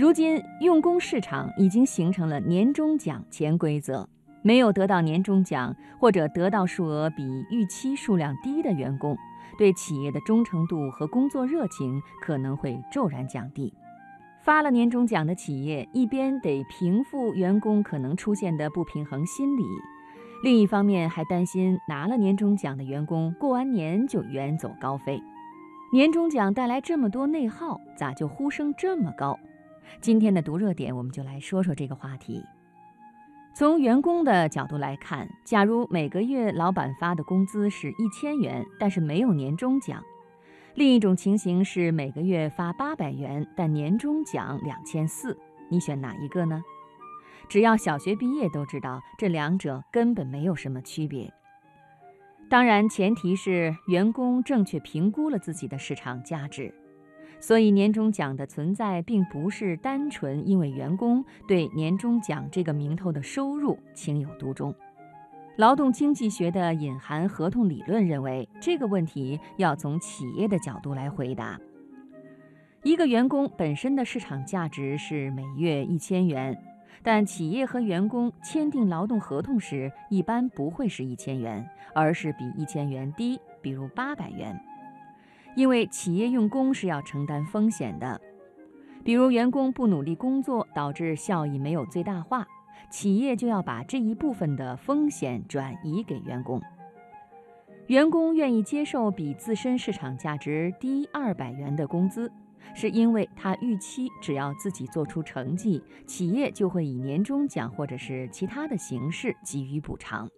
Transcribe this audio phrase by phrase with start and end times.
[0.00, 4.08] 如今用工市场已经形成了年终奖潜规则，
[4.40, 9.14] 没有得到年终奖或者得到数额比预期数量低的员工，
[9.58, 13.70] 对企业的忠诚度和工作热情可能会骤然降低。
[14.40, 19.64] 发了年终奖的企业，一边得平复员工可能出现的不平衡心理，
[20.42, 25.22] 另一方面还担心拿了年终奖的员工过完年就远走高飞。
[25.92, 29.38] 年终奖带来这么多内耗，咋就呼声这么高？
[30.00, 32.42] 今天的读热点，我们就来说说这个话题。
[33.52, 40.00] 从员工的角度来看，假如每个月老板发的工资是一千元，但是没有年终奖；
[40.74, 45.36] 另一种情形是每个月发八百元，但年终奖两千四，
[45.68, 46.62] 你选哪一个呢？
[47.48, 51.30] 只要小学毕业都知道，这两者根本没有什么区别。
[52.48, 56.72] 当然，前提是员工正确评估了自己的市场价值。
[57.40, 64.74] 所以，年终奖的存在并不是单纯因为员工对年终奖这个名头的收入情有独钟。
[65.56, 71.58] 劳动经济学的隐含合同理论认为，这个问题要从企业的角度来回答。
[72.82, 76.56] 一个员工本身的市场价值是每月一千元。
[77.02, 84.54] 但企业和员工签订劳动合同时，一般不会是一千元，而是比一千元低，比如八百元。
[85.56, 88.20] 因为企业用工是要承担风险的，
[89.04, 92.46] 比如员工不努力工作，导致效益没有最大化，
[92.90, 96.60] 企业就要把这一部分的风险转移给员工。
[97.88, 102.30] 员工愿意接受比自身市场价值低二百元的工资。
[102.72, 110.28] 是因为他预期，只要自己做出成绩，企业就会以年终奖或者是其他的形式给予补偿。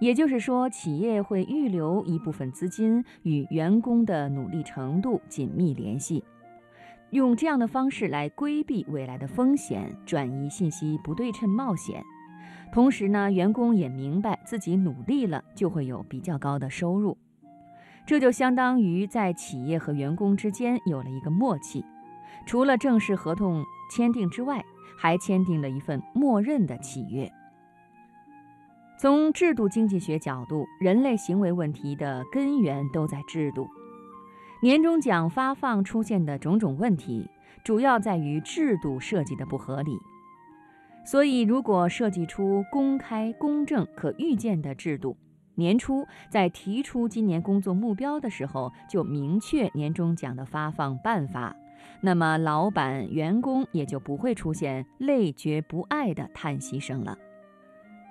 [0.00, 6.22] 也就是说，企业会预留一部分资金与员工的努力程度紧密联系，
[7.10, 12.02] 用这样的方式来规避未来的风险，转移信息不对称冒险。
[12.70, 17.16] 同时呢，员工也明白自己努力了就会有比较高的收入。
[18.06, 21.84] 这就相当于在企业和员工之间有了一个默契，
[22.46, 24.64] 除了正式合同签订之外，
[24.96, 27.30] 还签订了一份默认的契约。
[29.00, 33.68] 从制度经济学角度，人类行为问题的根源都在制度。
[34.60, 37.30] 年终奖发放出现的种种问题，
[37.62, 39.96] 主要在于制度设计的不合理。
[41.04, 45.16] 所以，如果设计出公开、公正、可预见的制度，
[45.54, 51.54] 年初在提出今年工作目标的时候，就明确年终奖的发放办法，
[52.00, 57.16] 那么老板、员工也就不会出现累觉不爱的叹息声了。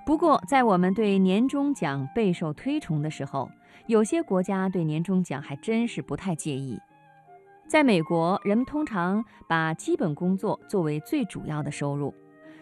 [0.08, 3.52] 不过，在我们对年终奖备受推崇的时候，
[3.88, 6.80] 有些国家对年终奖还真是不太介意。
[7.68, 12.14] 在美国，人们通常把基本工作作为最主要的收入。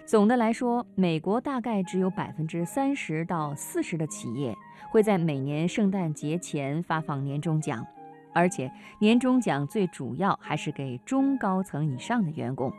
[0.07, 4.55] 总的来说，美国大概只有百分之三十到四十的企业
[4.89, 7.85] 会在每年圣诞节前发放年终奖，
[8.33, 12.73] 而且年终奖最主要还是给中高层以上的员工。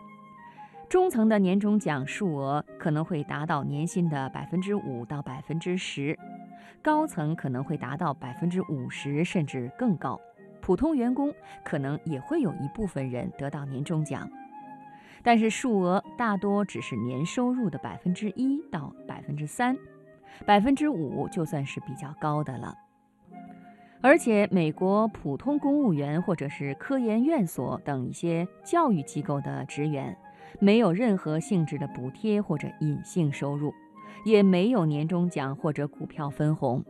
[0.88, 6.16] 中层的年终奖数额可能会达到年薪的百分之五到百分之十，
[6.80, 10.20] 高层可能会达到百分之五十甚至更高。
[10.60, 14.30] 普通员工可能也会有一部分人得到年终奖。
[15.24, 19.76] 但是数额大多只是年收入的百分之一到百分之三，
[20.44, 22.72] 百分之五就算是比较高的了。
[24.00, 30.16] 而且，美国普通公务员或者是科研院所等一些教育机构的职员，
[30.60, 33.72] 没有任何性质的补贴或者隐性收入，
[34.24, 36.84] 也没有年终奖或者股票分红。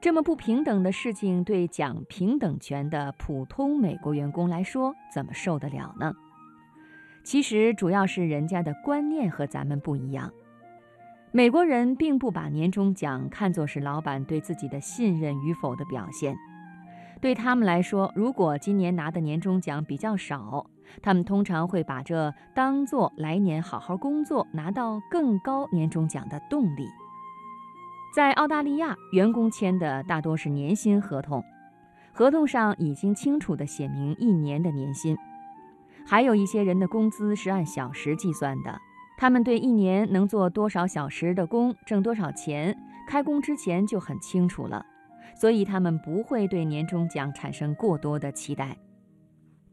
[0.00, 6.12] 这么不平等的事情，对讲平等权的普通美国员工来说，怎么受得了呢？
[7.24, 10.32] 其实主要是人家的观念和咱们不一样。
[11.32, 16.36] 美国人并不把年终奖看作是老板对自己的信任与否的表现。
[17.20, 20.70] 对他们来说，如果今年拿的年终奖比较少，
[21.02, 26.88] 他们通常会把这当做来年好好工作、拿到更高年终奖的动力。
[28.14, 31.44] 在澳大利亚，员工签的大多是年薪合同，
[32.12, 35.16] 合同上已经清楚地写明一年的年薪。
[36.06, 38.80] 还有一些人的工资是按小时计算的，
[39.18, 44.86] 他们对一年能做多少小时的工，挣多少钱，开工之前就很清楚了，
[45.34, 48.76] 所以他们不会对年终奖产生过多的期待。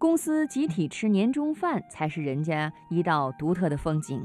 [0.04, 4.22] 公司集体吃年终饭才是人家一道独特的风景。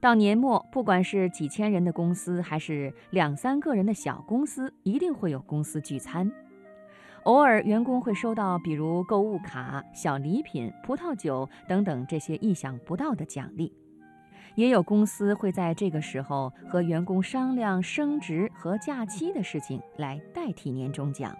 [0.00, 6.30] 到年末，不管是几千人的公司，还是两三个人的小公司，一定会有公司聚餐。
[7.24, 13.72] 偶尔员工会收到比如购物卡、小礼品、葡萄酒等等这些意想不到的奖励。
[14.54, 21.36] 也有公司会在这个时候和员工商量升职和假期的事情，来代替年终奖。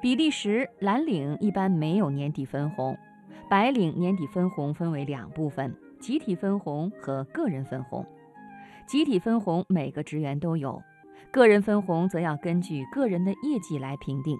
[0.00, 2.96] 比利时蓝领一般没有年底分红，
[3.50, 8.06] 白领年底分红分为两部分：集体分红和个人分红。
[8.86, 10.80] 集体分红每个职员都有，
[11.32, 14.38] 个人分红则要根据个人的业绩来评定。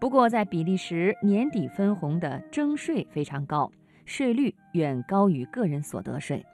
[0.00, 3.70] 不过，在比利时年底分红的征税非常高，
[4.06, 6.46] 税率远高于个人所得税。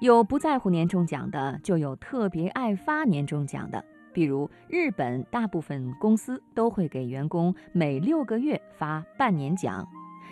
[0.00, 3.82] 有不在乎年终奖的，就有特别爱发年终奖的。
[4.12, 9.86] 比如日本，大部分公司都会给员工每六个月发半年奖，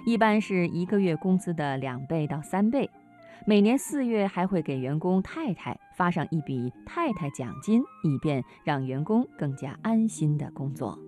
[0.06, 2.88] 一般是一个月工资的两倍到三倍。
[3.47, 10.99] 每年四月还会给员工太太发上一笔太太奖金，以便让员工更加安心的工作。